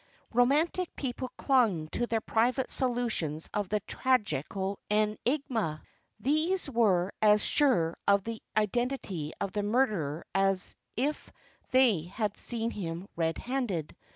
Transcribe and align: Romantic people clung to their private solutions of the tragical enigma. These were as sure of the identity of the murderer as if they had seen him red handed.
Romantic 0.33 0.89
people 0.95 1.29
clung 1.37 1.87
to 1.89 2.07
their 2.07 2.21
private 2.21 2.71
solutions 2.71 3.47
of 3.53 3.69
the 3.69 3.81
tragical 3.81 4.79
enigma. 4.89 5.83
These 6.19 6.67
were 6.67 7.13
as 7.21 7.43
sure 7.45 7.95
of 8.07 8.23
the 8.23 8.41
identity 8.57 9.31
of 9.39 9.51
the 9.51 9.61
murderer 9.61 10.25
as 10.33 10.75
if 10.97 11.31
they 11.69 12.05
had 12.05 12.35
seen 12.35 12.71
him 12.71 13.09
red 13.15 13.37
handed. 13.37 13.95